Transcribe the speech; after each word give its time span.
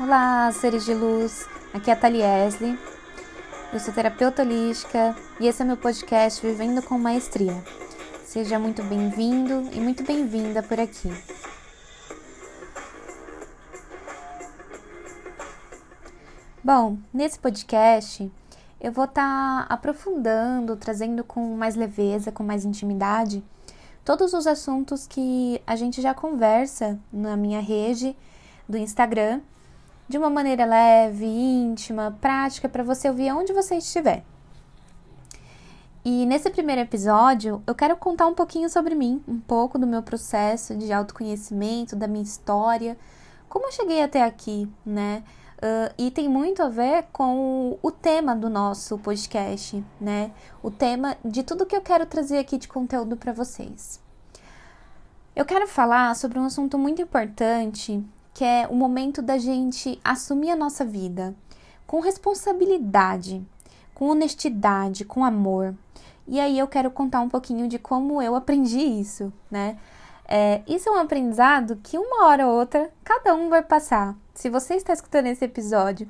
Olá, 0.00 0.52
seres 0.52 0.84
de 0.84 0.94
luz. 0.94 1.44
Aqui 1.74 1.90
é 1.90 1.92
a 1.92 1.96
Thaliesley. 1.96 2.78
Eu 3.72 3.80
sou 3.80 3.92
terapeuta 3.92 4.42
holística 4.42 5.16
e 5.40 5.48
esse 5.48 5.60
é 5.60 5.64
meu 5.64 5.76
podcast 5.76 6.40
Vivendo 6.46 6.80
com 6.82 6.96
Maestria. 6.96 7.64
Seja 8.22 8.60
muito 8.60 8.80
bem-vindo 8.84 9.68
e 9.72 9.80
muito 9.80 10.04
bem-vinda 10.04 10.62
por 10.62 10.78
aqui. 10.78 11.10
Bom, 16.62 16.98
nesse 17.12 17.40
podcast 17.40 18.30
eu 18.80 18.92
vou 18.92 19.06
estar 19.06 19.66
tá 19.66 19.74
aprofundando, 19.74 20.76
trazendo 20.76 21.24
com 21.24 21.56
mais 21.56 21.74
leveza, 21.74 22.30
com 22.30 22.44
mais 22.44 22.64
intimidade, 22.64 23.42
todos 24.04 24.32
os 24.32 24.46
assuntos 24.46 25.08
que 25.08 25.60
a 25.66 25.74
gente 25.74 26.00
já 26.00 26.14
conversa 26.14 27.00
na 27.12 27.36
minha 27.36 27.60
rede 27.60 28.16
do 28.68 28.78
Instagram 28.78 29.40
de 30.08 30.16
uma 30.16 30.30
maneira 30.30 30.64
leve, 30.64 31.26
íntima, 31.26 32.16
prática 32.20 32.68
para 32.68 32.82
você 32.82 33.08
ouvir 33.08 33.30
onde 33.32 33.52
você 33.52 33.76
estiver. 33.76 34.24
E 36.04 36.24
nesse 36.24 36.48
primeiro 36.48 36.80
episódio, 36.80 37.62
eu 37.66 37.74
quero 37.74 37.96
contar 37.96 38.26
um 38.26 38.34
pouquinho 38.34 38.70
sobre 38.70 38.94
mim, 38.94 39.22
um 39.28 39.38
pouco 39.38 39.78
do 39.78 39.86
meu 39.86 40.02
processo 40.02 40.74
de 40.74 40.90
autoconhecimento, 40.90 41.94
da 41.94 42.08
minha 42.08 42.22
história, 42.22 42.96
como 43.48 43.66
eu 43.66 43.72
cheguei 43.72 44.02
até 44.02 44.24
aqui, 44.24 44.70
né? 44.86 45.22
Uh, 45.58 45.92
e 45.98 46.10
tem 46.10 46.28
muito 46.28 46.62
a 46.62 46.68
ver 46.68 47.06
com 47.12 47.78
o 47.82 47.90
tema 47.90 48.34
do 48.34 48.48
nosso 48.48 48.96
podcast, 48.98 49.84
né? 50.00 50.30
O 50.62 50.70
tema 50.70 51.16
de 51.24 51.42
tudo 51.42 51.66
que 51.66 51.76
eu 51.76 51.82
quero 51.82 52.06
trazer 52.06 52.38
aqui 52.38 52.56
de 52.56 52.68
conteúdo 52.68 53.16
para 53.16 53.32
vocês. 53.32 54.00
Eu 55.34 55.44
quero 55.44 55.66
falar 55.66 56.14
sobre 56.14 56.38
um 56.38 56.44
assunto 56.44 56.78
muito 56.78 57.02
importante 57.02 58.02
que 58.38 58.44
é 58.44 58.68
o 58.70 58.74
momento 58.76 59.20
da 59.20 59.36
gente 59.36 60.00
assumir 60.04 60.52
a 60.52 60.54
nossa 60.54 60.84
vida 60.84 61.34
com 61.88 61.98
responsabilidade, 61.98 63.44
com 63.92 64.10
honestidade, 64.10 65.04
com 65.04 65.24
amor. 65.24 65.74
E 66.24 66.38
aí 66.38 66.56
eu 66.56 66.68
quero 66.68 66.88
contar 66.88 67.20
um 67.20 67.28
pouquinho 67.28 67.66
de 67.66 67.80
como 67.80 68.22
eu 68.22 68.36
aprendi 68.36 68.78
isso, 68.78 69.32
né? 69.50 69.76
É, 70.28 70.62
isso 70.68 70.88
é 70.88 70.92
um 70.92 71.00
aprendizado 71.00 71.80
que 71.82 71.98
uma 71.98 72.26
hora 72.26 72.46
ou 72.46 72.56
outra 72.60 72.88
cada 73.02 73.34
um 73.34 73.48
vai 73.48 73.60
passar. 73.60 74.14
Se 74.32 74.48
você 74.48 74.74
está 74.74 74.92
escutando 74.92 75.26
esse 75.26 75.44
episódio 75.44 76.06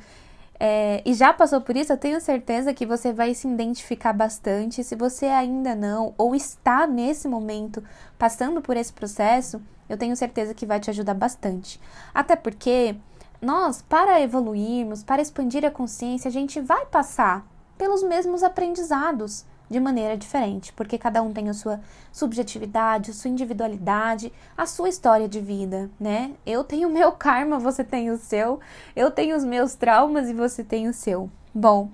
é, 0.61 1.01
e 1.07 1.15
já 1.15 1.33
passou 1.33 1.63
por 1.63 1.79
isso, 1.79 1.95
eu 1.95 1.97
tenho 1.97 2.21
certeza 2.21 2.75
que 2.75 2.85
você 2.85 3.11
vai 3.11 3.33
se 3.33 3.49
identificar 3.49 4.13
bastante. 4.13 4.85
Se 4.85 4.95
você 4.95 5.25
ainda 5.25 5.75
não, 5.75 6.13
ou 6.19 6.35
está 6.35 6.87
nesse 6.87 7.27
momento 7.27 7.83
passando 8.19 8.61
por 8.61 8.77
esse 8.77 8.93
processo, 8.93 9.63
eu 9.89 9.97
tenho 9.97 10.17
certeza 10.17 10.55
que 10.55 10.67
vai 10.67 10.81
te 10.81 10.91
ajudar 10.91 11.15
bastante. 11.15 11.81
Até 12.15 12.37
porque 12.37 12.97
nós, 13.41 13.83
para 13.83 14.21
evoluirmos, 14.21 15.03
para 15.03 15.23
expandir 15.23 15.65
a 15.65 15.71
consciência, 15.71 16.29
a 16.29 16.33
gente 16.33 16.61
vai 16.61 16.87
passar 16.87 17.47
pelos 17.77 18.03
mesmos 18.03 18.43
aprendizados 18.43 19.45
de 19.71 19.79
maneira 19.79 20.17
diferente, 20.17 20.73
porque 20.73 20.97
cada 20.99 21.23
um 21.23 21.33
tem 21.33 21.49
a 21.49 21.55
sua 21.55 21.81
subjetividade, 22.11 23.11
a 23.11 23.15
sua 23.15 23.31
individualidade, 23.31 24.33
a 24.57 24.67
sua 24.67 24.89
história 24.89 25.29
de 25.29 25.41
vida, 25.41 25.91
né? 26.01 26.33
Eu 26.45 26.65
tenho 26.65 26.89
o 26.89 26.93
meu 26.93 27.13
karma, 27.13 27.59
você 27.59 27.85
tem 27.85 28.11
o 28.11 28.17
seu, 28.17 28.61
eu 28.97 29.11
tenho 29.11 29.37
os 29.37 29.45
meus 29.45 29.75
traumas 29.75 30.29
e 30.29 30.35
você 30.35 30.65
tem 30.65 30.89
o 30.89 30.95
seu. 30.95 31.31
Bom, 31.55 31.91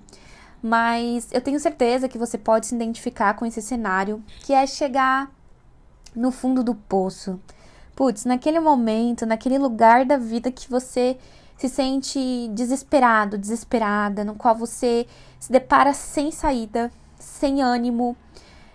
mas 0.63 1.27
eu 1.31 1.41
tenho 1.41 1.59
certeza 1.59 2.07
que 2.07 2.17
você 2.17 2.37
pode 2.37 2.65
se 2.65 2.75
identificar 2.75 3.33
com 3.35 3.45
esse 3.45 3.61
cenário, 3.61 4.23
que 4.41 4.53
é 4.53 4.65
chegar 4.65 5.29
no 6.15 6.31
fundo 6.31 6.63
do 6.63 6.73
poço, 6.73 7.39
putz, 7.95 8.25
naquele 8.25 8.59
momento, 8.59 9.25
naquele 9.25 9.57
lugar 9.57 10.05
da 10.05 10.17
vida 10.17 10.51
que 10.51 10.69
você 10.69 11.17
se 11.57 11.69
sente 11.69 12.49
desesperado, 12.53 13.37
desesperada, 13.37 14.23
no 14.23 14.35
qual 14.35 14.53
você 14.53 15.07
se 15.39 15.51
depara 15.51 15.93
sem 15.93 16.31
saída, 16.31 16.91
sem 17.17 17.61
ânimo. 17.61 18.15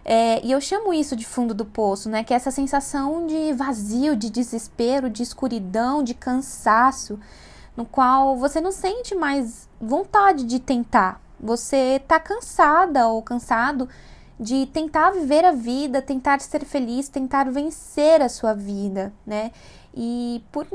É, 0.02 0.44
e 0.44 0.50
eu 0.50 0.60
chamo 0.60 0.94
isso 0.94 1.14
de 1.14 1.26
fundo 1.26 1.52
do 1.52 1.66
poço, 1.66 2.08
né? 2.08 2.24
Que 2.24 2.32
é 2.32 2.36
essa 2.36 2.50
sensação 2.50 3.26
de 3.26 3.52
vazio, 3.52 4.16
de 4.16 4.30
desespero, 4.30 5.10
de 5.10 5.22
escuridão, 5.22 6.02
de 6.02 6.14
cansaço, 6.14 7.20
no 7.76 7.84
qual 7.84 8.36
você 8.36 8.60
não 8.60 8.72
sente 8.72 9.14
mais 9.14 9.68
vontade 9.80 10.44
de 10.44 10.58
tentar. 10.58 11.20
Você 11.38 12.02
tá 12.08 12.18
cansada 12.18 13.08
ou 13.08 13.22
cansado 13.22 13.88
de 14.40 14.64
tentar 14.66 15.10
viver 15.10 15.44
a 15.44 15.52
vida, 15.52 16.00
tentar 16.00 16.40
ser 16.40 16.64
feliz, 16.64 17.10
tentar 17.10 17.50
vencer 17.50 18.22
a 18.22 18.28
sua 18.28 18.54
vida, 18.54 19.12
né? 19.26 19.52
E 19.94 20.42
por, 20.50 20.66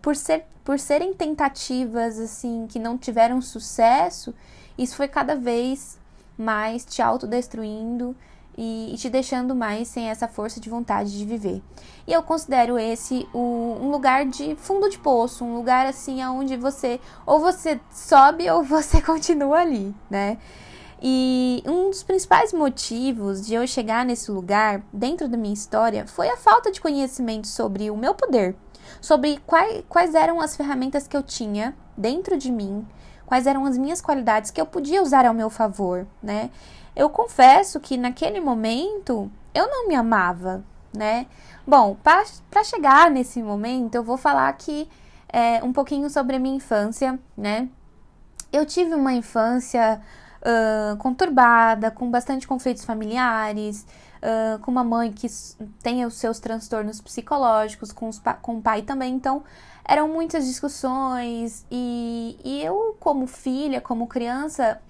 por, 0.00 0.16
ser, 0.16 0.44
por 0.64 0.78
serem 0.78 1.12
tentativas 1.12 2.18
assim 2.18 2.66
que 2.66 2.78
não 2.78 2.96
tiveram 2.96 3.42
sucesso, 3.42 4.34
isso 4.78 4.96
foi 4.96 5.08
cada 5.08 5.36
vez 5.36 5.98
mais 6.38 6.86
te 6.86 7.02
autodestruindo 7.02 8.16
e, 8.56 8.94
e 8.94 8.96
te 8.96 9.10
deixando 9.10 9.54
mais 9.54 9.88
sem 9.88 10.08
essa 10.08 10.26
força 10.26 10.58
de 10.58 10.70
vontade 10.70 11.18
de 11.18 11.24
viver. 11.26 11.62
E 12.06 12.14
eu 12.14 12.22
considero 12.22 12.78
esse 12.78 13.28
o, 13.34 13.76
um 13.78 13.90
lugar 13.90 14.24
de 14.24 14.56
fundo 14.56 14.88
de 14.88 14.98
poço, 14.98 15.44
um 15.44 15.54
lugar 15.54 15.84
assim 15.86 16.24
onde 16.24 16.56
você 16.56 16.98
ou 17.26 17.40
você 17.40 17.78
sobe 17.90 18.48
ou 18.50 18.62
você 18.62 19.02
continua 19.02 19.58
ali, 19.58 19.94
né? 20.08 20.38
E 21.00 21.62
um 21.66 21.90
dos 21.90 22.02
principais 22.02 22.52
motivos 22.52 23.46
de 23.46 23.54
eu 23.54 23.66
chegar 23.66 24.04
nesse 24.04 24.30
lugar, 24.30 24.82
dentro 24.92 25.28
da 25.28 25.36
minha 25.36 25.52
história, 25.52 26.06
foi 26.06 26.28
a 26.28 26.36
falta 26.36 26.72
de 26.72 26.80
conhecimento 26.80 27.46
sobre 27.46 27.90
o 27.90 27.96
meu 27.96 28.14
poder, 28.14 28.56
sobre 29.00 29.38
quais, 29.46 29.84
quais 29.88 30.14
eram 30.14 30.40
as 30.40 30.56
ferramentas 30.56 31.06
que 31.06 31.16
eu 31.16 31.22
tinha 31.22 31.76
dentro 31.96 32.38
de 32.38 32.50
mim, 32.50 32.86
quais 33.26 33.46
eram 33.46 33.66
as 33.66 33.76
minhas 33.76 34.00
qualidades 34.00 34.50
que 34.50 34.60
eu 34.60 34.66
podia 34.66 35.02
usar 35.02 35.26
ao 35.26 35.34
meu 35.34 35.50
favor, 35.50 36.06
né? 36.22 36.50
Eu 36.94 37.10
confesso 37.10 37.78
que 37.78 37.98
naquele 37.98 38.40
momento 38.40 39.30
eu 39.54 39.68
não 39.68 39.86
me 39.86 39.94
amava, 39.94 40.64
né? 40.96 41.26
Bom, 41.66 41.94
para 42.02 42.64
chegar 42.64 43.10
nesse 43.10 43.42
momento, 43.42 43.96
eu 43.96 44.02
vou 44.02 44.16
falar 44.16 44.48
aqui 44.48 44.88
é, 45.28 45.62
um 45.62 45.72
pouquinho 45.72 46.08
sobre 46.08 46.36
a 46.36 46.38
minha 46.38 46.56
infância, 46.56 47.18
né? 47.36 47.68
Eu 48.50 48.64
tive 48.64 48.94
uma 48.94 49.12
infância 49.12 50.00
uh, 50.42 50.96
conturbada, 50.96 51.90
com 51.90 52.10
bastante 52.10 52.46
conflitos 52.46 52.84
familiares, 52.84 53.86
uh, 54.22 54.58
com 54.60 54.70
uma 54.70 54.84
mãe 54.84 55.12
que 55.12 55.26
tem 55.82 56.04
os 56.04 56.14
seus 56.14 56.38
transtornos 56.38 57.00
psicológicos, 57.00 57.92
com, 57.92 58.08
os, 58.08 58.20
com 58.42 58.56
o 58.56 58.62
pai 58.62 58.82
também. 58.82 59.14
Então, 59.14 59.42
eram 59.84 60.08
muitas 60.08 60.46
discussões 60.46 61.64
e, 61.70 62.38
e 62.44 62.62
eu, 62.62 62.96
como 62.98 63.26
filha, 63.26 63.80
como 63.80 64.06
criança, 64.06 64.80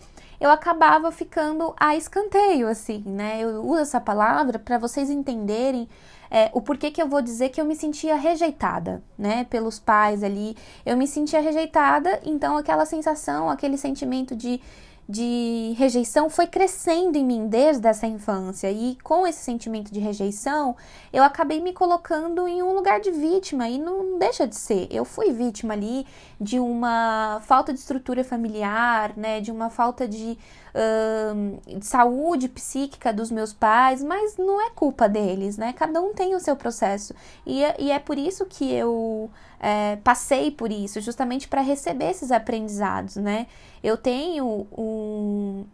eu 0.40 0.50
acabava 0.50 1.10
ficando 1.10 1.74
a 1.78 1.96
escanteio, 1.96 2.68
assim, 2.68 3.02
né? 3.06 3.40
Eu 3.40 3.64
uso 3.64 3.80
essa 3.80 4.00
palavra 4.00 4.58
para 4.58 4.78
vocês 4.78 5.10
entenderem 5.10 5.88
é, 6.30 6.50
o 6.52 6.60
porquê 6.60 6.90
que 6.90 7.00
eu 7.00 7.08
vou 7.08 7.22
dizer 7.22 7.50
que 7.50 7.60
eu 7.60 7.64
me 7.64 7.74
sentia 7.74 8.16
rejeitada, 8.16 9.02
né? 9.16 9.44
Pelos 9.44 9.78
pais 9.78 10.22
ali. 10.22 10.56
Eu 10.84 10.96
me 10.96 11.06
sentia 11.06 11.40
rejeitada, 11.40 12.20
então 12.24 12.56
aquela 12.56 12.84
sensação, 12.84 13.48
aquele 13.48 13.78
sentimento 13.78 14.34
de 14.34 14.60
de 15.08 15.72
rejeição 15.78 16.28
foi 16.28 16.48
crescendo 16.48 17.16
em 17.16 17.24
mim 17.24 17.46
desde 17.46 17.86
essa 17.86 18.06
infância 18.06 18.70
e 18.70 18.98
com 19.04 19.24
esse 19.24 19.38
sentimento 19.38 19.92
de 19.92 20.00
rejeição 20.00 20.76
eu 21.12 21.22
acabei 21.22 21.60
me 21.60 21.72
colocando 21.72 22.48
em 22.48 22.60
um 22.60 22.74
lugar 22.74 23.00
de 23.00 23.12
vítima 23.12 23.68
e 23.68 23.78
não 23.78 24.18
deixa 24.18 24.48
de 24.48 24.56
ser. 24.56 24.88
Eu 24.90 25.04
fui 25.04 25.32
vítima 25.32 25.74
ali 25.74 26.04
de 26.40 26.58
uma 26.58 27.40
falta 27.44 27.72
de 27.72 27.78
estrutura 27.78 28.24
familiar, 28.24 29.16
né, 29.16 29.40
de 29.40 29.52
uma 29.52 29.70
falta 29.70 30.08
de, 30.08 30.36
uh, 30.74 31.78
de 31.78 31.86
saúde 31.86 32.48
psíquica 32.48 33.12
dos 33.12 33.30
meus 33.30 33.52
pais, 33.52 34.02
mas 34.02 34.36
não 34.36 34.60
é 34.60 34.70
culpa 34.70 35.08
deles, 35.08 35.56
né? 35.56 35.72
Cada 35.72 36.00
um 36.00 36.12
tem 36.12 36.34
o 36.34 36.40
seu 36.40 36.56
processo 36.56 37.14
e, 37.46 37.62
é, 37.62 37.76
e 37.78 37.90
é 37.92 37.98
por 38.00 38.18
isso 38.18 38.44
que 38.44 38.72
eu 38.72 39.30
é, 39.60 39.96
passei 39.96 40.50
por 40.50 40.70
isso, 40.70 41.00
justamente 41.00 41.48
para 41.48 41.60
receber 41.60 42.10
esses 42.10 42.30
aprendizados, 42.30 43.16
né? 43.16 43.46
Eu 43.82 43.96
tenho 43.96 44.66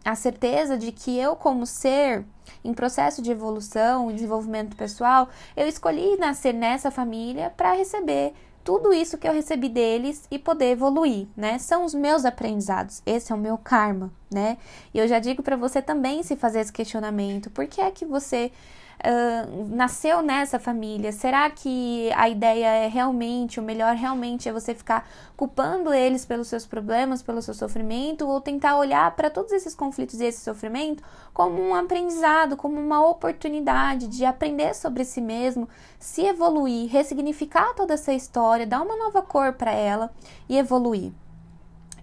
a 0.03 0.15
certeza 0.15 0.77
de 0.77 0.91
que 0.91 1.17
eu, 1.17 1.35
como 1.35 1.65
ser 1.65 2.25
em 2.63 2.73
processo 2.73 3.21
de 3.21 3.31
evolução, 3.31 4.11
desenvolvimento 4.11 4.75
pessoal, 4.75 5.29
eu 5.55 5.67
escolhi 5.67 6.17
nascer 6.17 6.53
nessa 6.53 6.89
família 6.89 7.49
para 7.55 7.73
receber 7.73 8.33
tudo 8.63 8.93
isso 8.93 9.17
que 9.17 9.27
eu 9.27 9.33
recebi 9.33 9.67
deles 9.67 10.25
e 10.31 10.39
poder 10.39 10.71
evoluir, 10.71 11.27
né? 11.35 11.59
São 11.59 11.83
os 11.83 11.93
meus 11.93 12.23
aprendizados, 12.23 13.01
esse 13.05 13.31
é 13.31 13.35
o 13.35 13.37
meu 13.37 13.57
karma, 13.57 14.11
né? 14.31 14.57
E 14.93 14.99
eu 14.99 15.07
já 15.07 15.19
digo 15.19 15.43
para 15.43 15.57
você 15.57 15.81
também 15.81 16.23
se 16.23 16.35
fazer 16.35 16.61
esse 16.61 16.71
questionamento, 16.71 17.49
por 17.49 17.67
que 17.67 17.81
é 17.81 17.91
que 17.91 18.05
você 18.05 18.51
uh, 18.99 19.75
nasceu 19.75 20.21
nessa 20.21 20.59
família? 20.59 21.11
Será 21.11 21.49
que 21.49 22.11
a 22.13 22.29
ideia 22.29 22.67
é 22.67 22.87
realmente, 22.87 23.59
o 23.59 23.63
melhor 23.63 23.95
realmente 23.95 24.47
é 24.47 24.53
você 24.53 24.73
ficar 24.73 25.07
culpando 25.35 25.93
eles 25.93 26.25
pelos 26.25 26.47
seus 26.47 26.65
problemas, 26.65 27.21
pelo 27.21 27.41
seu 27.41 27.53
sofrimento, 27.53 28.27
ou 28.27 28.39
tentar 28.41 28.77
olhar 28.77 29.15
para 29.15 29.29
todos 29.29 29.51
esses 29.51 29.75
conflitos 29.75 30.19
e 30.19 30.25
esse 30.25 30.41
sofrimento 30.41 31.03
como 31.33 31.61
um 31.61 31.73
aprendizado, 31.75 32.55
como 32.55 32.79
uma 32.79 33.05
oportunidade 33.07 34.07
de 34.07 34.25
aprender 34.25 34.73
sobre 34.75 35.03
si 35.03 35.21
mesmo, 35.21 35.67
se 35.99 36.25
evoluir, 36.25 36.91
ressignificar 36.91 37.73
toda 37.75 37.93
essa 37.93 38.13
história, 38.13 38.67
dar 38.67 38.81
uma 38.81 38.95
nova 38.95 39.21
cor 39.21 39.53
para 39.53 39.71
ela 39.71 40.11
e 40.47 40.57
evoluir? 40.57 41.11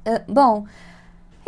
Uh, 0.07 0.33
bom. 0.33 0.67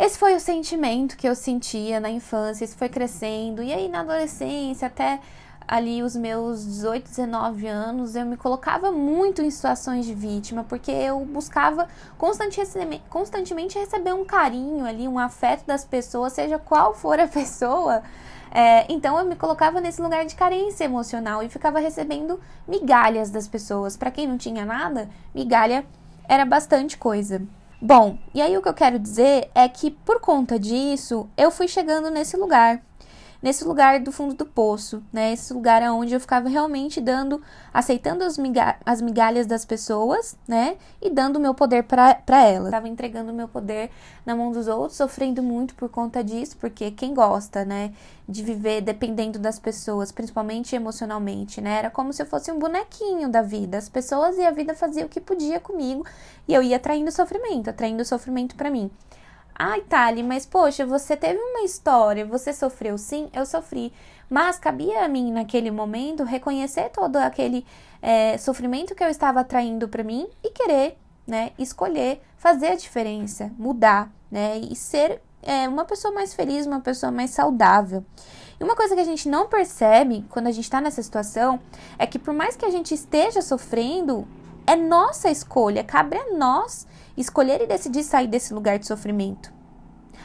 Esse 0.03 0.19
foi 0.19 0.35
o 0.35 0.39
sentimento 0.39 1.15
que 1.15 1.25
eu 1.25 1.33
sentia 1.33 1.97
na 1.97 2.09
infância, 2.09 2.65
isso 2.65 2.75
foi 2.75 2.89
crescendo, 2.89 3.63
e 3.63 3.73
aí 3.73 3.87
na 3.87 4.01
adolescência, 4.01 4.85
até 4.85 5.21
ali 5.65 6.03
os 6.03 6.13
meus 6.13 6.65
18, 6.65 7.07
19 7.07 7.67
anos, 7.67 8.13
eu 8.13 8.25
me 8.25 8.35
colocava 8.35 8.91
muito 8.91 9.41
em 9.41 9.49
situações 9.49 10.05
de 10.05 10.13
vítima, 10.13 10.65
porque 10.65 10.91
eu 10.91 11.21
buscava 11.21 11.87
constantemente 12.17 13.79
receber 13.79 14.13
um 14.13 14.25
carinho 14.25 14.85
ali, 14.85 15.07
um 15.07 15.17
afeto 15.17 15.65
das 15.65 15.85
pessoas, 15.85 16.33
seja 16.33 16.59
qual 16.59 16.93
for 16.93 17.17
a 17.17 17.25
pessoa. 17.29 18.03
É, 18.51 18.85
então 18.91 19.17
eu 19.17 19.23
me 19.23 19.37
colocava 19.37 19.79
nesse 19.79 20.01
lugar 20.01 20.25
de 20.25 20.35
carência 20.35 20.83
emocional 20.83 21.41
e 21.41 21.47
ficava 21.47 21.79
recebendo 21.79 22.41
migalhas 22.67 23.29
das 23.29 23.47
pessoas. 23.47 23.95
Para 23.95 24.11
quem 24.11 24.27
não 24.27 24.37
tinha 24.37 24.65
nada, 24.65 25.07
migalha 25.33 25.85
era 26.27 26.43
bastante 26.43 26.97
coisa. 26.97 27.41
Bom, 27.85 28.17
e 28.33 28.41
aí 28.41 28.57
o 28.57 28.61
que 28.61 28.69
eu 28.69 28.73
quero 28.73 28.97
dizer 28.97 29.49
é 29.53 29.67
que 29.67 29.91
por 29.91 30.21
conta 30.21 30.57
disso 30.57 31.29
eu 31.35 31.51
fui 31.51 31.67
chegando 31.67 32.09
nesse 32.09 32.37
lugar 32.37 32.81
nesse 33.43 33.65
lugar 33.65 33.99
do 33.99 34.09
fundo 34.09 34.33
do 34.33 34.45
poço, 34.45 35.03
né? 35.11 35.33
Esse 35.33 35.53
lugar 35.53 35.83
onde 35.91 36.13
eu 36.13 36.19
ficava 36.19 36.47
realmente 36.47 37.01
dando, 37.01 37.41
aceitando 37.73 38.23
as, 38.23 38.37
miga 38.37 38.77
as 38.85 39.01
migalhas 39.01 39.45
das 39.45 39.65
pessoas, 39.65 40.37
né? 40.47 40.77
E 41.01 41.09
dando 41.09 41.35
o 41.35 41.39
meu 41.41 41.53
poder 41.53 41.83
para 41.83 42.23
elas. 42.29 42.67
Estava 42.67 42.87
entregando 42.87 43.33
o 43.33 43.35
meu 43.35 43.49
poder 43.49 43.91
na 44.25 44.33
mão 44.33 44.53
dos 44.53 44.69
outros, 44.69 44.95
sofrendo 44.95 45.43
muito 45.43 45.75
por 45.75 45.89
conta 45.89 46.23
disso, 46.23 46.55
porque 46.55 46.89
quem 46.89 47.13
gosta, 47.13 47.65
né? 47.65 47.93
De 48.27 48.41
viver 48.41 48.79
dependendo 48.79 49.37
das 49.37 49.59
pessoas, 49.59 50.09
principalmente 50.09 50.73
emocionalmente, 50.73 51.59
né? 51.59 51.79
Era 51.79 51.89
como 51.89 52.13
se 52.13 52.21
eu 52.21 52.25
fosse 52.25 52.49
um 52.49 52.57
bonequinho 52.57 53.27
da 53.27 53.41
vida. 53.41 53.77
As 53.77 53.89
pessoas 53.89 54.37
e 54.37 54.45
a 54.45 54.51
vida 54.51 54.73
faziam 54.73 55.05
o 55.05 55.09
que 55.09 55.19
podia 55.19 55.59
comigo 55.59 56.05
e 56.47 56.53
eu 56.53 56.63
ia 56.63 56.77
atraindo 56.77 57.11
sofrimento, 57.11 57.69
atraindo 57.69 58.05
sofrimento 58.05 58.55
para 58.55 58.71
mim. 58.71 58.89
Ai, 59.55 59.81
Tali, 59.81 60.23
mas 60.23 60.45
poxa, 60.45 60.85
você 60.85 61.15
teve 61.15 61.39
uma 61.39 61.61
história, 61.61 62.25
você 62.25 62.51
sofreu 62.51 62.97
sim, 62.97 63.29
eu 63.33 63.45
sofri. 63.45 63.93
Mas 64.29 64.57
cabia 64.57 65.05
a 65.05 65.07
mim, 65.07 65.31
naquele 65.31 65.69
momento, 65.69 66.23
reconhecer 66.23 66.89
todo 66.89 67.17
aquele 67.17 67.65
é, 68.01 68.37
sofrimento 68.37 68.95
que 68.95 69.03
eu 69.03 69.09
estava 69.09 69.41
atraindo 69.41 69.87
para 69.87 70.03
mim 70.03 70.27
e 70.43 70.49
querer, 70.49 70.97
né, 71.27 71.51
escolher 71.57 72.21
fazer 72.35 72.69
a 72.69 72.75
diferença, 72.75 73.51
mudar, 73.57 74.11
né, 74.31 74.57
e 74.57 74.75
ser 74.75 75.21
é, 75.43 75.67
uma 75.69 75.85
pessoa 75.85 76.13
mais 76.13 76.33
feliz, 76.33 76.65
uma 76.65 76.79
pessoa 76.79 77.11
mais 77.11 77.29
saudável. 77.29 78.03
E 78.59 78.63
uma 78.63 78.75
coisa 78.75 78.95
que 78.95 79.01
a 79.01 79.05
gente 79.05 79.29
não 79.29 79.47
percebe 79.47 80.25
quando 80.29 80.47
a 80.47 80.51
gente 80.51 80.63
está 80.63 80.81
nessa 80.81 81.01
situação 81.03 81.59
é 81.97 82.07
que, 82.07 82.17
por 82.17 82.33
mais 82.33 82.55
que 82.55 82.65
a 82.65 82.69
gente 82.69 82.93
esteja 82.93 83.41
sofrendo, 83.41 84.27
é 84.65 84.75
nossa 84.75 85.29
escolha, 85.29 85.83
cabe 85.83 86.17
a 86.17 86.33
nós 86.35 86.87
escolher 87.17 87.61
e 87.61 87.67
decidir 87.67 88.03
sair 88.03 88.27
desse 88.27 88.53
lugar 88.53 88.79
de 88.79 88.87
sofrimento. 88.87 89.53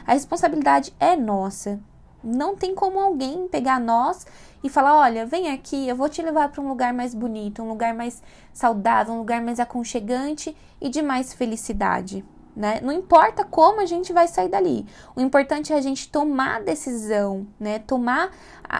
A 0.05 0.13
responsabilidade 0.13 0.93
é 0.99 1.15
nossa. 1.15 1.79
Não 2.23 2.55
tem 2.55 2.73
como 2.73 2.99
alguém 2.99 3.47
pegar 3.47 3.79
nós 3.79 4.25
e 4.63 4.69
falar: 4.69 4.97
olha, 4.97 5.25
vem 5.25 5.51
aqui, 5.51 5.87
eu 5.87 5.95
vou 5.95 6.09
te 6.09 6.21
levar 6.21 6.49
para 6.49 6.61
um 6.61 6.67
lugar 6.67 6.93
mais 6.93 7.13
bonito, 7.13 7.61
um 7.61 7.69
lugar 7.69 7.93
mais 7.93 8.21
saudável, 8.53 9.13
um 9.13 9.19
lugar 9.19 9.41
mais 9.41 9.59
aconchegante 9.59 10.55
e 10.81 10.89
de 10.89 11.01
mais 11.01 11.33
felicidade. 11.33 12.25
Né? 12.55 12.81
Não 12.81 12.91
importa 12.91 13.45
como 13.45 13.79
a 13.79 13.85
gente 13.85 14.11
vai 14.11 14.27
sair 14.27 14.49
dali. 14.49 14.85
O 15.15 15.21
importante 15.21 15.71
é 15.71 15.77
a 15.77 15.81
gente 15.81 16.09
tomar 16.09 16.57
a 16.57 16.59
decisão, 16.59 17.47
né? 17.57 17.79
Tomar, 17.79 18.31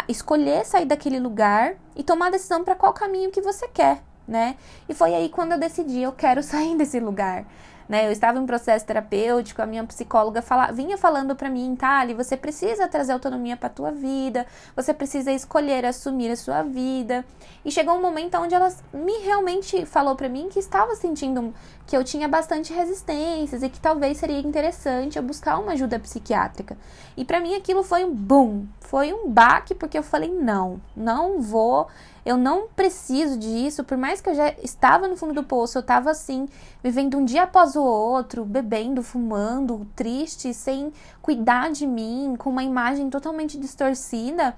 escolher 0.07 0.65
sair 0.65 0.85
daquele 0.85 1.19
lugar 1.19 1.75
e 1.95 2.03
tomar 2.03 2.27
a 2.27 2.31
decisão 2.31 2.63
para 2.63 2.75
qual 2.75 2.91
caminho 2.91 3.31
que 3.31 3.41
você 3.41 3.69
quer, 3.69 4.03
né? 4.29 4.55
E 4.87 4.93
foi 4.93 5.13
aí 5.15 5.27
quando 5.27 5.53
eu 5.53 5.59
decidi, 5.59 6.01
eu 6.01 6.11
quero 6.13 6.41
sair 6.43 6.77
desse 6.77 6.99
lugar 6.99 7.45
né? 7.89 8.05
Eu 8.05 8.11
estava 8.11 8.37
em 8.37 8.45
processo 8.45 8.85
terapêutico, 8.85 9.63
a 9.63 9.65
minha 9.65 9.83
psicóloga 9.83 10.43
fala, 10.43 10.71
vinha 10.71 10.95
falando 10.95 11.35
para 11.35 11.49
mim, 11.49 11.75
Tali, 11.75 12.13
você 12.13 12.37
precisa 12.37 12.87
trazer 12.87 13.13
autonomia 13.13 13.57
para 13.57 13.67
tua 13.67 13.91
vida, 13.91 14.45
você 14.75 14.93
precisa 14.93 15.31
escolher 15.31 15.83
assumir 15.83 16.29
a 16.29 16.35
sua 16.35 16.61
vida. 16.61 17.25
E 17.65 17.71
chegou 17.71 17.95
um 17.95 18.01
momento 18.01 18.37
onde 18.37 18.53
ela 18.53 18.71
me 18.93 19.17
realmente 19.23 19.87
falou 19.87 20.15
para 20.15 20.29
mim 20.29 20.49
que 20.49 20.59
estava 20.59 20.95
sentindo 20.95 21.51
que 21.87 21.97
eu 21.97 22.03
tinha 22.03 22.27
bastante 22.27 22.71
resistências 22.71 23.63
e 23.63 23.69
que 23.69 23.79
talvez 23.79 24.19
seria 24.19 24.39
interessante 24.39 25.17
eu 25.17 25.23
buscar 25.23 25.57
uma 25.57 25.71
ajuda 25.71 25.97
psiquiátrica. 25.97 26.77
E 27.17 27.25
para 27.25 27.39
mim 27.39 27.55
aquilo 27.55 27.81
foi 27.81 28.05
um 28.05 28.13
boom, 28.13 28.67
foi 28.79 29.11
um 29.11 29.27
baque 29.27 29.73
porque 29.73 29.97
eu 29.97 30.03
falei 30.03 30.29
não, 30.31 30.79
não 30.95 31.41
vou 31.41 31.87
eu 32.25 32.37
não 32.37 32.67
preciso 32.67 33.37
disso, 33.37 33.83
por 33.83 33.97
mais 33.97 34.21
que 34.21 34.29
eu 34.29 34.35
já 34.35 34.49
estava 34.63 35.07
no 35.07 35.15
fundo 35.15 35.33
do 35.33 35.43
poço, 35.43 35.77
eu 35.77 35.81
estava 35.81 36.11
assim, 36.11 36.47
vivendo 36.83 37.17
um 37.17 37.25
dia 37.25 37.43
após 37.43 37.75
o 37.75 37.83
outro, 37.83 38.45
bebendo, 38.45 39.01
fumando, 39.01 39.87
triste, 39.95 40.53
sem 40.53 40.91
cuidar 41.21 41.71
de 41.71 41.87
mim, 41.87 42.35
com 42.37 42.49
uma 42.49 42.63
imagem 42.63 43.09
totalmente 43.09 43.57
distorcida. 43.57 44.55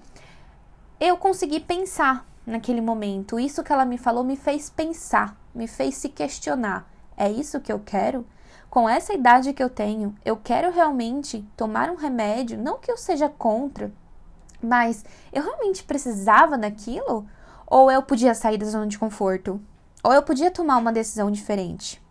Eu 1.00 1.18
consegui 1.18 1.60
pensar 1.60 2.26
naquele 2.46 2.82
momento. 2.82 3.40
Isso 3.40 3.64
que 3.64 3.72
ela 3.72 3.86
me 3.86 3.98
falou 3.98 4.24
me 4.24 4.36
fez 4.36 4.70
pensar, 4.70 5.38
me 5.54 5.68
fez 5.68 5.96
se 5.96 6.10
questionar. 6.10 6.90
É 7.16 7.30
isso 7.30 7.60
que 7.60 7.72
eu 7.72 7.80
quero? 7.80 8.26
Com 8.70 8.88
essa 8.88 9.14
idade 9.14 9.54
que 9.54 9.62
eu 9.62 9.70
tenho, 9.70 10.16
eu 10.24 10.38
quero 10.38 10.72
realmente 10.72 11.46
tomar 11.58 11.90
um 11.90 11.96
remédio, 11.96 12.58
não 12.58 12.80
que 12.80 12.90
eu 12.90 12.98
seja 12.98 13.28
contra, 13.28 13.92
mas 14.62 15.04
eu 15.34 15.44
realmente 15.44 15.84
precisava 15.84 16.58
daquilo? 16.58 17.28
Ou 17.72 17.90
eu 17.90 18.04
podia 18.04 18.36
sair 18.36 18.58
da 18.58 18.66
zona 18.66 18.86
de 18.86 19.00
conforto. 19.00 19.62
Ou 20.04 20.12
eu 20.12 20.22
podia 20.22 20.52
tomar 20.52 20.76
uma 20.76 20.92
decisão 20.92 21.32
diferente. 21.32 22.04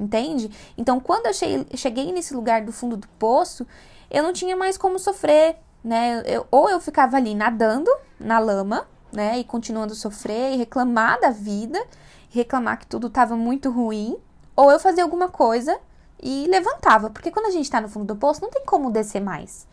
Entende? 0.00 0.50
Então, 0.76 0.98
quando 0.98 1.26
eu 1.26 1.76
cheguei 1.76 2.10
nesse 2.10 2.34
lugar 2.34 2.64
do 2.64 2.72
fundo 2.72 2.96
do 2.96 3.06
poço, 3.20 3.64
eu 4.10 4.20
não 4.20 4.32
tinha 4.32 4.56
mais 4.56 4.76
como 4.76 4.98
sofrer, 4.98 5.58
né? 5.82 6.24
Eu, 6.26 6.44
ou 6.50 6.68
eu 6.68 6.80
ficava 6.80 7.16
ali 7.16 7.36
nadando 7.36 7.88
na 8.18 8.40
lama, 8.40 8.88
né? 9.12 9.38
E 9.38 9.44
continuando 9.44 9.92
a 9.92 9.96
sofrer 9.96 10.54
e 10.54 10.56
reclamar 10.56 11.20
da 11.20 11.30
vida, 11.30 11.80
reclamar 12.28 12.80
que 12.80 12.86
tudo 12.88 13.06
estava 13.06 13.36
muito 13.36 13.70
ruim, 13.70 14.16
ou 14.56 14.72
eu 14.72 14.80
fazia 14.80 15.04
alguma 15.04 15.28
coisa 15.28 15.78
e 16.20 16.48
levantava, 16.48 17.10
porque 17.10 17.30
quando 17.30 17.46
a 17.46 17.50
gente 17.50 17.64
está 17.64 17.80
no 17.80 17.88
fundo 17.88 18.06
do 18.06 18.16
poço, 18.16 18.42
não 18.42 18.50
tem 18.50 18.64
como 18.64 18.90
descer 18.90 19.20
mais. 19.20 19.68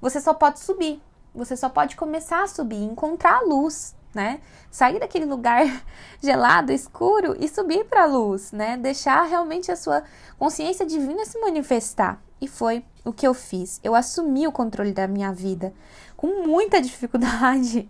Você 0.00 0.18
só 0.18 0.32
pode 0.32 0.60
subir. 0.60 1.02
Você 1.34 1.58
só 1.58 1.68
pode 1.68 1.94
começar 1.94 2.42
a 2.42 2.46
subir, 2.46 2.82
encontrar 2.82 3.36
a 3.36 3.42
luz, 3.42 3.94
né? 4.14 4.40
Sair 4.70 4.98
daquele 4.98 5.24
lugar 5.24 5.64
gelado, 6.22 6.72
escuro 6.72 7.36
e 7.38 7.48
subir 7.48 7.84
para 7.84 8.04
a 8.04 8.06
luz, 8.06 8.52
né? 8.52 8.76
Deixar 8.76 9.24
realmente 9.24 9.70
a 9.70 9.76
sua 9.76 10.02
consciência 10.38 10.86
divina 10.86 11.24
se 11.24 11.38
manifestar. 11.40 12.20
E 12.40 12.48
foi 12.48 12.84
o 13.04 13.12
que 13.12 13.26
eu 13.26 13.34
fiz. 13.34 13.80
Eu 13.82 13.94
assumi 13.94 14.46
o 14.46 14.52
controle 14.52 14.92
da 14.92 15.06
minha 15.06 15.32
vida 15.32 15.72
com 16.16 16.46
muita 16.46 16.80
dificuldade, 16.82 17.88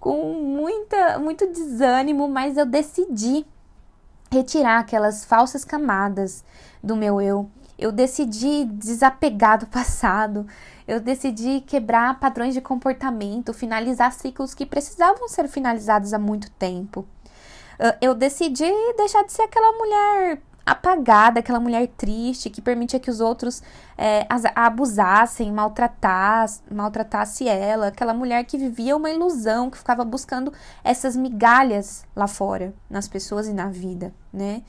com 0.00 0.32
muita 0.34 1.18
muito 1.18 1.46
desânimo, 1.46 2.28
mas 2.28 2.56
eu 2.56 2.66
decidi 2.66 3.46
retirar 4.30 4.78
aquelas 4.78 5.24
falsas 5.24 5.64
camadas 5.64 6.44
do 6.82 6.94
meu 6.94 7.20
eu. 7.20 7.50
Eu 7.78 7.92
decidi 7.92 8.64
desapegar 8.64 9.58
do 9.58 9.66
passado 9.66 10.46
eu 10.88 10.98
decidi 10.98 11.60
quebrar 11.60 12.18
padrões 12.18 12.54
de 12.54 12.62
comportamento, 12.62 13.52
finalizar 13.52 14.10
ciclos 14.10 14.54
que 14.54 14.64
precisavam 14.64 15.28
ser 15.28 15.46
finalizados 15.46 16.14
há 16.14 16.18
muito 16.18 16.50
tempo. 16.52 17.06
Eu 18.00 18.14
decidi 18.14 18.72
deixar 18.96 19.22
de 19.22 19.32
ser 19.32 19.42
aquela 19.42 19.70
mulher 19.72 20.40
apagada, 20.64 21.40
aquela 21.40 21.60
mulher 21.60 21.86
triste 21.88 22.50
que 22.50 22.60
permitia 22.60 22.98
que 22.98 23.10
os 23.10 23.20
outros 23.20 23.62
é, 23.96 24.26
a 24.28 24.66
abusassem, 24.66 25.52
maltratassem, 25.52 26.62
maltratasse 26.70 27.48
ela, 27.48 27.88
aquela 27.88 28.12
mulher 28.12 28.44
que 28.44 28.58
vivia 28.58 28.96
uma 28.96 29.10
ilusão, 29.10 29.70
que 29.70 29.78
ficava 29.78 30.04
buscando 30.04 30.52
essas 30.82 31.16
migalhas 31.16 32.04
lá 32.16 32.26
fora, 32.26 32.74
nas 32.90 33.06
pessoas 33.06 33.46
e 33.46 33.52
na 33.52 33.68
vida, 33.68 34.12
né? 34.32 34.62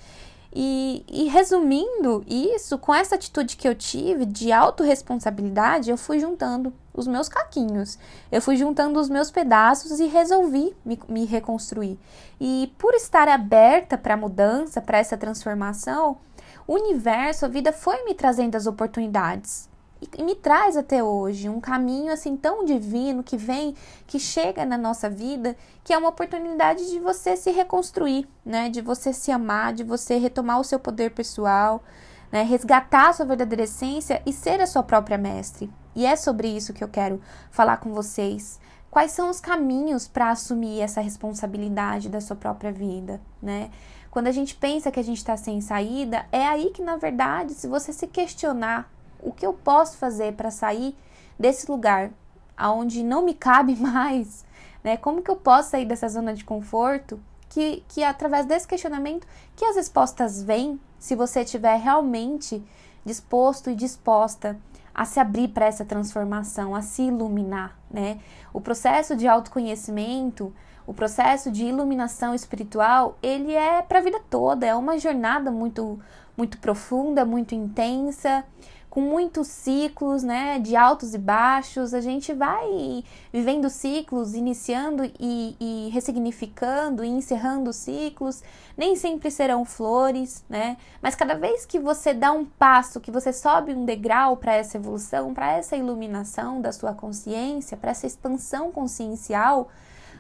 E, 0.52 1.06
e, 1.08 1.26
resumindo 1.26 2.24
isso, 2.28 2.78
com 2.80 2.94
essa 2.94 3.16
atitude 3.16 3.56
que 3.56 3.68
eu 3.68 3.76
tive 3.76 4.26
de 4.26 4.52
autorresponsabilidade, 4.52 5.92
eu 5.92 5.98
fui 5.98 6.20
juntando 6.20 6.74
os 6.92 7.06
meus 7.06 7.30
caquinhos, 7.30 8.00
eu 8.32 8.42
fui 8.42 8.58
juntando 8.58 9.00
os 9.00 9.10
meus 9.10 9.30
pedaços 9.30 10.00
e 10.00 10.08
resolvi 10.08 10.76
me, 10.84 11.00
me 11.08 11.26
reconstruir. 11.26 12.00
E 12.42 12.74
por 12.80 12.96
estar 12.96 13.28
aberta 13.28 13.96
para 13.96 14.16
a 14.16 14.18
mudança, 14.18 14.82
para 14.82 14.98
essa 14.98 15.16
transformação, 15.16 16.18
o 16.66 16.74
universo, 16.74 17.46
a 17.46 17.48
vida 17.48 17.72
foi 17.72 18.04
me 18.04 18.16
trazendo 18.16 18.56
as 18.56 18.66
oportunidades. 18.66 19.69
E 20.02 20.24
me 20.24 20.36
traz 20.36 20.78
até 20.78 21.04
hoje, 21.04 21.50
um 21.50 21.60
caminho 21.60 22.12
assim 22.12 22.38
tão 22.38 22.64
divino 22.64 23.24
que 23.24 23.36
vem, 23.36 23.76
que 24.08 24.18
chega 24.18 24.66
na 24.66 24.78
nossa 24.78 25.10
vida, 25.10 25.58
que 25.84 25.94
é 25.94 25.98
uma 25.98 26.10
oportunidade 26.10 26.90
de 26.90 27.00
você 27.00 27.36
se 27.36 27.52
reconstruir, 27.52 28.28
né? 28.46 28.70
De 28.70 28.82
você 28.82 29.12
se 29.12 29.32
amar, 29.32 29.74
de 29.74 29.84
você 29.84 30.18
retomar 30.18 30.60
o 30.60 30.64
seu 30.64 30.80
poder 30.80 31.12
pessoal, 31.12 31.84
né? 32.32 32.44
Resgatar 32.44 33.10
a 33.10 33.14
sua 33.14 33.26
verdadeira 33.26 33.64
essência 33.64 34.22
e 34.26 34.32
ser 34.32 34.62
a 34.62 34.68
sua 34.68 34.84
própria 34.84 35.18
mestre. 35.18 35.70
E 35.96 36.06
é 36.06 36.16
sobre 36.16 36.48
isso 36.48 36.74
que 36.74 36.84
eu 36.84 36.88
quero 36.88 37.22
falar 37.52 37.78
com 37.78 37.94
vocês. 37.94 38.60
Quais 38.90 39.12
são 39.12 39.30
os 39.30 39.40
caminhos 39.40 40.08
para 40.08 40.32
assumir 40.32 40.80
essa 40.80 41.02
responsabilidade 41.02 42.10
da 42.10 42.22
sua 42.22 42.36
própria 42.36 42.72
vida, 42.72 43.22
né? 43.42 43.70
Quando 44.10 44.28
a 44.28 44.32
gente 44.32 44.56
pensa 44.56 44.90
que 44.90 45.00
a 45.00 45.04
gente 45.04 45.18
está 45.18 45.38
sem 45.38 45.62
saída, 45.62 46.26
é 46.32 46.48
aí 46.48 46.72
que, 46.72 46.82
na 46.82 46.98
verdade, 46.98 47.54
se 47.54 47.68
você 47.68 47.94
se 47.94 48.08
questionar 48.08 48.90
o 49.22 49.32
que 49.32 49.46
eu 49.46 49.54
posso 49.54 49.98
fazer 49.98 50.34
para 50.34 50.52
sair 50.52 50.96
desse 51.38 51.70
lugar 51.70 52.12
aonde 52.58 53.04
não 53.04 53.24
me 53.24 53.34
cabe 53.34 53.76
mais, 53.80 54.46
né? 54.84 54.98
Como 54.98 55.22
que 55.22 55.32
eu 55.32 55.36
posso 55.36 55.72
sair 55.72 55.86
dessa 55.86 56.10
zona 56.10 56.34
de 56.34 56.44
conforto? 56.44 57.20
Que, 57.48 57.84
que 57.88 58.04
através 58.04 58.46
desse 58.46 58.68
questionamento 58.68 59.26
que 59.56 59.66
as 59.66 59.76
respostas 59.76 60.44
vêm, 60.44 60.80
se 61.00 61.16
você 61.16 61.42
estiver 61.42 61.78
realmente 61.78 62.64
disposto 63.04 63.72
e 63.72 63.76
disposta 63.76 64.56
a 64.94 65.04
se 65.04 65.20
abrir 65.20 65.48
para 65.48 65.66
essa 65.66 65.84
transformação, 65.84 66.76
a 66.76 66.82
se 66.82 67.04
iluminar, 67.04 67.76
né? 67.90 68.20
O 68.54 68.62
processo 68.62 69.16
de 69.16 69.28
autoconhecimento, 69.28 70.54
o 70.86 70.94
processo 70.94 71.52
de 71.52 71.66
iluminação 71.66 72.36
espiritual, 72.36 73.18
ele 73.24 73.54
é 73.54 73.82
para 73.82 74.00
a 74.00 74.02
vida 74.02 74.20
toda, 74.30 74.66
é 74.66 74.76
uma 74.76 75.00
jornada 75.00 75.50
muito 75.50 76.00
muito 76.36 76.58
profunda, 76.58 77.26
muito 77.26 77.54
intensa 77.54 78.46
com 78.90 79.02
muitos 79.02 79.48
ciclos, 79.48 80.24
né, 80.24 80.60
de 80.60 80.76
altos 80.76 81.14
e 81.14 81.18
baixos. 81.18 81.94
A 81.94 82.02
gente 82.02 82.34
vai 82.34 83.04
vivendo 83.32 83.70
ciclos, 83.70 84.34
iniciando 84.34 85.04
e, 85.20 85.56
e 85.60 85.90
ressignificando 85.94 87.04
e 87.04 87.08
encerrando 87.08 87.72
ciclos. 87.72 88.42
Nem 88.76 88.96
sempre 88.96 89.30
serão 89.30 89.64
flores, 89.64 90.44
né? 90.50 90.78
Mas 91.02 91.16
cada 91.16 91.36
vez 91.36 91.66
que 91.66 91.80
você 91.80 92.14
dá 92.14 92.32
um 92.32 92.46
passo, 92.46 93.00
que 93.00 93.12
você 93.12 93.32
sobe 93.32 93.74
um 93.74 93.86
degrau 93.86 94.38
para 94.38 94.56
essa 94.56 94.78
evolução, 94.78 95.34
para 95.34 95.52
essa 95.52 95.76
iluminação 95.76 96.62
da 96.62 96.72
sua 96.72 96.94
consciência, 96.94 97.78
para 97.78 97.92
essa 97.92 98.08
expansão 98.08 98.72
consciencial, 98.72 99.70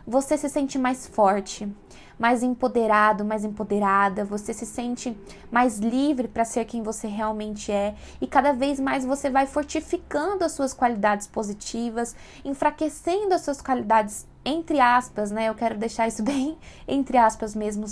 você 0.09 0.35
se 0.35 0.49
sente 0.49 0.79
mais 0.79 1.05
forte, 1.05 1.71
mais 2.17 2.41
empoderado, 2.41 3.23
mais 3.23 3.45
empoderada, 3.45 4.25
você 4.25 4.55
se 4.55 4.65
sente 4.65 5.15
mais 5.51 5.77
livre 5.77 6.27
para 6.27 6.43
ser 6.43 6.65
quem 6.65 6.81
você 6.81 7.07
realmente 7.07 7.71
é 7.71 7.95
e 8.19 8.25
cada 8.25 8.51
vez 8.51 8.79
mais 8.79 9.05
você 9.05 9.29
vai 9.29 9.45
fortificando 9.45 10.43
as 10.43 10.53
suas 10.53 10.73
qualidades 10.73 11.27
positivas, 11.27 12.15
enfraquecendo 12.43 13.35
as 13.35 13.41
suas 13.41 13.61
qualidades 13.61 14.27
entre 14.43 14.79
aspas, 14.79 15.29
né? 15.29 15.47
Eu 15.47 15.53
quero 15.53 15.77
deixar 15.77 16.07
isso 16.07 16.23
bem 16.25 16.57
entre 16.87 17.15
aspas 17.15 17.53
mesmo, 17.53 17.85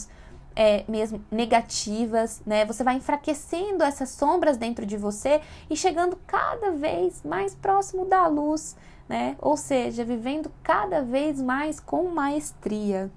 é, 0.55 0.83
mesmo 0.87 1.23
negativas, 1.29 2.41
né? 2.47 2.65
Você 2.65 2.83
vai 2.83 2.95
enfraquecendo 2.95 3.83
essas 3.83 4.09
sombras 4.09 4.57
dentro 4.57 4.87
de 4.87 4.97
você 4.97 5.39
e 5.69 5.77
chegando 5.77 6.17
cada 6.25 6.71
vez 6.71 7.21
mais 7.23 7.53
próximo 7.53 8.05
da 8.05 8.25
luz, 8.25 8.75
né? 9.07 9.35
Ou 9.39 9.55
seja, 9.55 10.03
vivendo 10.03 10.51
cada 10.63 11.01
vez 11.01 11.41
mais 11.41 11.79
com 11.79 12.09
maestria. 12.09 13.09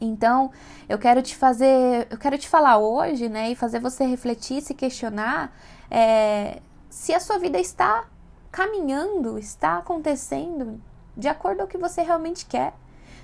Então, 0.00 0.50
eu 0.88 0.98
quero 0.98 1.20
te 1.20 1.36
fazer, 1.36 2.06
eu 2.10 2.16
quero 2.16 2.38
te 2.38 2.48
falar 2.48 2.78
hoje, 2.78 3.28
né, 3.28 3.50
e 3.50 3.54
fazer 3.54 3.80
você 3.80 4.04
refletir, 4.06 4.62
se 4.62 4.72
questionar 4.72 5.52
é, 5.90 6.60
se 6.88 7.12
a 7.12 7.20
sua 7.20 7.38
vida 7.38 7.58
está 7.58 8.04
caminhando, 8.50 9.38
está 9.38 9.78
acontecendo 9.78 10.80
de 11.16 11.28
acordo 11.28 11.58
com 11.58 11.64
o 11.64 11.68
que 11.68 11.78
você 11.78 12.02
realmente 12.02 12.46
quer. 12.46 12.72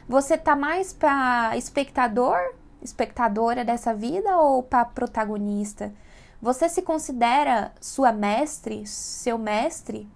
Você 0.09 0.37
tá 0.37 0.55
mais 0.55 0.93
para 0.93 1.57
espectador, 1.57 2.37
espectadora 2.83 3.64
dessa 3.64 3.95
vida 3.95 4.37
ou 4.38 4.62
para 4.62 4.85
protagonista? 4.85 5.93
Você 6.40 6.69
se 6.69 6.83
considera 6.83 7.73
sua 7.81 8.12
mestre, 8.12 8.87
seu 8.87 9.38
mestre? 9.38 10.09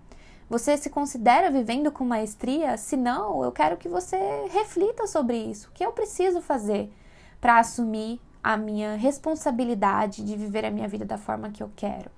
Você 0.50 0.76
se 0.76 0.90
considera 0.90 1.48
vivendo 1.48 1.92
com 1.92 2.04
maestria? 2.04 2.76
Se 2.76 2.96
não, 2.96 3.44
eu 3.44 3.52
quero 3.52 3.76
que 3.76 3.88
você 3.88 4.16
reflita 4.50 5.06
sobre 5.06 5.36
isso. 5.36 5.68
O 5.68 5.72
que 5.72 5.86
eu 5.86 5.92
preciso 5.92 6.42
fazer 6.42 6.92
para 7.40 7.60
assumir 7.60 8.20
a 8.42 8.56
minha 8.56 8.96
responsabilidade 8.96 10.24
de 10.24 10.36
viver 10.36 10.64
a 10.64 10.70
minha 10.72 10.88
vida 10.88 11.04
da 11.04 11.16
forma 11.16 11.50
que 11.50 11.62
eu 11.62 11.70
quero? 11.76 12.10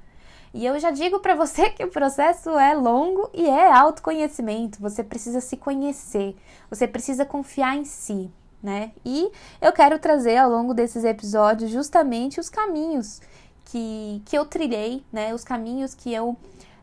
E 0.55 0.65
eu 0.65 0.79
já 0.81 0.91
digo 0.91 1.21
para 1.21 1.35
você 1.35 1.69
que 1.69 1.85
o 1.85 1.91
processo 1.91 2.59
é 2.59 2.73
longo 2.73 3.29
e 3.35 3.47
é 3.47 3.71
autoconhecimento. 3.71 4.81
Você 4.81 5.05
precisa 5.05 5.43
se 5.43 5.59
conhecer, 5.59 6.35
você 6.71 6.89
precisa 6.89 7.27
confiar 7.27 7.77
em 7.77 7.85
si, 7.85 8.31
né? 8.63 8.93
E 9.05 9.31
eu 9.61 9.75
quero 9.75 9.99
trazer 9.99 10.39
ao 10.39 10.49
longo 10.49 10.73
desses 10.73 11.05
episódios 11.05 11.71
justamente 11.71 12.41
os 12.41 12.49
caminhos 12.49 13.21
que, 13.67 14.23
que 14.25 14.37
eu 14.37 14.47
trilhei, 14.47 15.05
né? 15.13 15.35
Os 15.35 15.45
caminhos 15.45 15.95
que 15.95 16.13
eu 16.15 16.35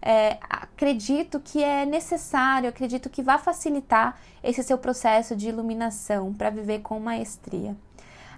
é, 0.02 0.38
acredito 0.50 1.40
que 1.40 1.64
é 1.64 1.86
necessário, 1.86 2.70
acredito 2.70 3.10
que 3.10 3.22
vai 3.22 3.38
facilitar 3.38 4.20
esse 4.44 4.64
seu 4.64 4.78
processo 4.78 5.36
de 5.36 5.50
iluminação 5.50 6.34
para 6.34 6.50
viver 6.50 6.80
com 6.80 7.00
maestria. 7.00 7.76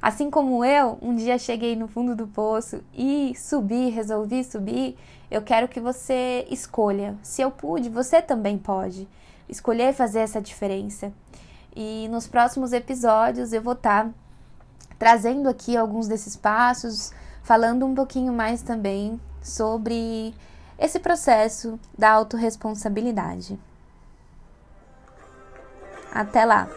Assim 0.01 0.31
como 0.31 0.65
eu, 0.65 0.97
um 0.99 1.13
dia 1.13 1.37
cheguei 1.37 1.75
no 1.75 1.87
fundo 1.87 2.15
do 2.15 2.25
poço 2.25 2.83
e 2.91 3.33
subi, 3.35 3.89
resolvi 3.89 4.43
subir, 4.43 4.97
eu 5.29 5.43
quero 5.43 5.67
que 5.67 5.79
você 5.79 6.47
escolha. 6.49 7.15
Se 7.21 7.41
eu 7.41 7.51
pude, 7.51 7.87
você 7.87 8.19
também 8.19 8.57
pode 8.57 9.07
escolher 9.47 9.93
fazer 9.93 10.19
essa 10.21 10.41
diferença. 10.41 11.13
E 11.75 12.07
nos 12.09 12.25
próximos 12.25 12.73
episódios 12.73 13.53
eu 13.53 13.61
vou 13.61 13.73
estar 13.73 14.05
tá 14.05 14.11
trazendo 14.97 15.47
aqui 15.47 15.77
alguns 15.77 16.07
desses 16.07 16.35
passos, 16.35 17.13
falando 17.43 17.85
um 17.85 17.93
pouquinho 17.93 18.33
mais 18.33 18.63
também 18.63 19.21
sobre 19.41 20.33
esse 20.81 20.99
processo 20.99 21.79
da 21.95 22.09
autorresponsabilidade. 22.09 23.57
Até 26.11 26.43
lá! 26.43 26.67